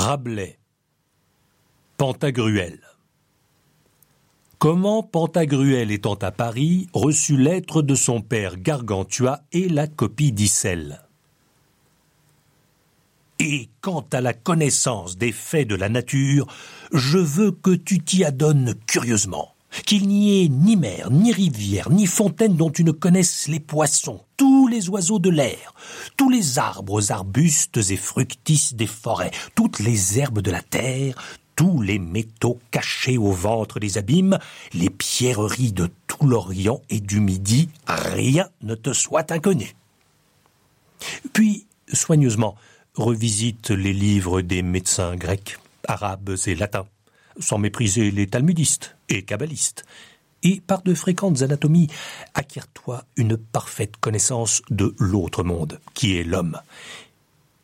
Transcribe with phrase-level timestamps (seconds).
[0.00, 0.58] Rabelais.
[1.98, 2.80] Pantagruel.
[4.58, 11.02] Comment Pantagruel étant à Paris reçut l'être de son père Gargantua et la copie d'Issel.
[13.40, 16.46] Et quant à la connaissance des faits de la nature,
[16.94, 19.54] je veux que tu t'y adonnes curieusement
[19.84, 24.24] qu'il n'y ait ni mer, ni rivière, ni fontaine dont tu ne connaisses les poissons,
[24.70, 25.74] les oiseaux de l'air,
[26.16, 31.22] tous les arbres, arbustes et fructices des forêts, toutes les herbes de la terre,
[31.56, 34.38] tous les métaux cachés au ventre des abîmes,
[34.72, 39.74] les pierreries de tout l'Orient et du Midi, rien ne te soit inconnu.
[41.32, 42.56] Puis, soigneusement,
[42.94, 46.86] revisite les livres des médecins grecs, arabes et latins
[47.38, 49.84] sans mépriser les talmudistes et kabbalistes,
[50.42, 51.88] et par de fréquentes anatomies,
[52.34, 56.58] acquiert-toi une parfaite connaissance de l'autre monde, qui est l'homme.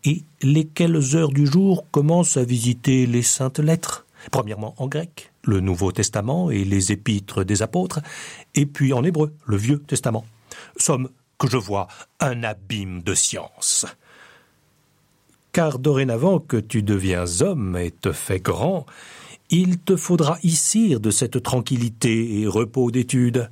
[0.04, 4.06] Et lesquelles heures du jour commencent à visiter les saintes lettres?
[4.30, 8.00] Premièrement en grec, le Nouveau Testament et les épîtres des apôtres,
[8.54, 10.24] et puis en hébreu, le Vieux Testament.
[10.76, 11.08] Somme
[11.38, 11.88] que je vois
[12.20, 13.86] un abîme de science.
[15.52, 18.86] Car dorénavant que tu deviens homme et te fais grand,
[19.50, 23.50] il te faudra issir de cette tranquillité et repos d'études,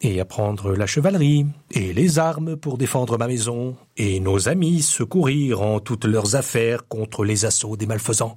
[0.00, 5.62] et apprendre la chevalerie, et les armes pour défendre ma maison, et nos amis secourir
[5.62, 8.34] en toutes leurs affaires contre les assauts des malfaisants.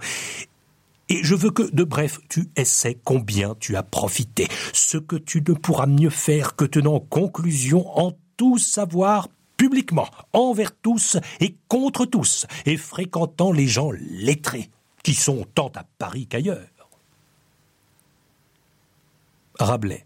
[1.10, 5.42] Et je veux que, de bref, tu essaies combien tu as profité, ce que tu
[5.48, 12.06] ne pourras mieux faire que tenant conclusion en tout savoir publiquement, envers tous et contre
[12.06, 14.70] tous, et fréquentant les gens lettrés
[15.06, 16.68] qui sont tant à Paris qu'ailleurs.
[19.60, 20.04] Rabelais.